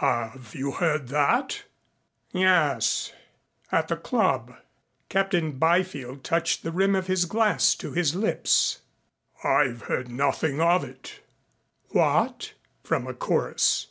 "Have 0.00 0.54
you 0.54 0.70
heard 0.70 1.08
that?" 1.08 1.64
"Yes. 2.32 3.12
At 3.70 3.88
the 3.88 3.96
club." 3.98 4.56
Captain 5.10 5.58
Byfield 5.58 6.24
touched 6.24 6.62
the 6.62 6.72
rim 6.72 6.94
of 6.94 7.08
his 7.08 7.26
glass 7.26 7.74
to 7.74 7.92
his 7.92 8.14
lips. 8.14 8.80
"I've 9.44 9.82
heard 9.82 10.08
nothing 10.10 10.62
of 10.62 10.82
it." 10.82 11.20
"What?" 11.90 12.54
from 12.82 13.06
a 13.06 13.12
chorus. 13.12 13.88